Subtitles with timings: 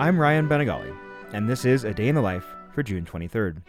[0.00, 0.96] I'm Ryan Benegali,
[1.34, 3.62] and this is A Day in the Life for June 23rd.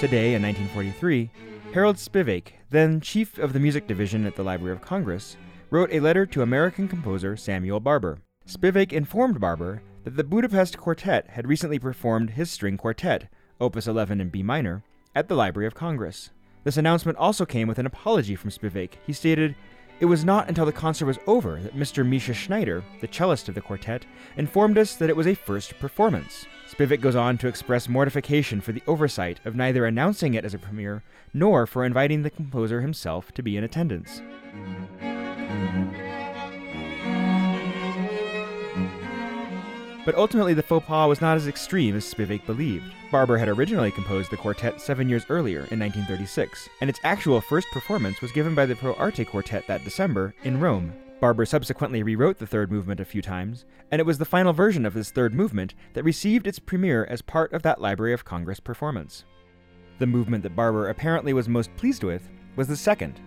[0.00, 1.30] Today, in 1943,
[1.74, 5.36] Harold Spivacke, then chief of the music division at the Library of Congress,
[5.68, 8.20] wrote a letter to American composer Samuel Barber.
[8.48, 13.28] Spivacke informed Barber that the Budapest Quartet had recently performed his string quartet,
[13.60, 14.82] Opus 11 in B minor,
[15.14, 16.30] at the Library of Congress.
[16.64, 18.94] This announcement also came with an apology from Spivacke.
[19.06, 19.54] He stated,
[20.04, 22.06] It was not until the concert was over that Mr.
[22.06, 24.04] Misha Schneider, the cellist of the quartet,
[24.36, 26.44] informed us that it was a first performance.
[26.70, 30.58] Spivacke goes on to express mortification for the oversight of neither announcing it as a
[30.58, 34.20] premiere nor for inviting the composer himself to be in attendance.
[40.04, 42.92] But ultimately, the faux pas was not as extreme as Spivacke believed.
[43.10, 47.66] Barber had originally composed the quartet seven years earlier, in 1936, and its actual first
[47.72, 50.92] performance was given by the Pro Arte Quartet that December in Rome.
[51.20, 54.84] Barber subsequently rewrote the third movement a few times, and it was the final version
[54.84, 58.60] of this third movement that received its premiere as part of that Library of Congress
[58.60, 59.24] performance.
[60.00, 63.20] The movement that Barber apparently was most pleased with was the second,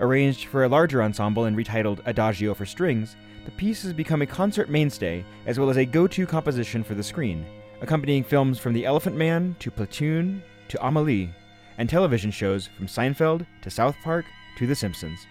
[0.00, 4.26] Arranged for a larger ensemble and retitled Adagio for Strings, the piece has become a
[4.26, 7.44] concert mainstay as well as a go to composition for the screen,
[7.82, 11.34] accompanying films from The Elephant Man to Platoon to Amelie,
[11.76, 14.24] and television shows from Seinfeld to South Park
[14.56, 15.26] to The Simpsons.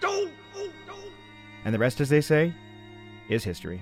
[1.66, 2.54] And the rest, as they say,
[3.28, 3.81] is history.